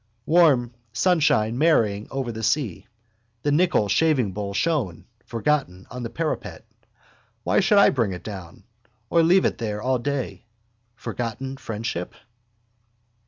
Warm 0.25 0.73
sunshine 0.93 1.59
merrying 1.59 2.07
over 2.09 2.31
the 2.31 2.41
sea. 2.41 2.87
The 3.43 3.51
nickel 3.51 3.87
shavingbowl 3.87 4.55
shone, 4.55 5.05
forgotten, 5.25 5.85
on 5.91 6.01
the 6.01 6.09
parapet. 6.09 6.65
Why 7.43 7.59
should 7.59 7.77
I 7.77 7.91
bring 7.91 8.11
it 8.11 8.23
down? 8.23 8.63
Or 9.11 9.21
leave 9.21 9.45
it 9.45 9.59
there 9.59 9.79
all 9.79 9.99
day, 9.99 10.45
forgotten 10.95 11.55
friendship? 11.57 12.15